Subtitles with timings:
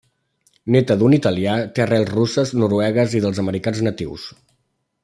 [0.75, 4.27] Néta d'un italià, té arrels russes, noruegues i dels americans natius.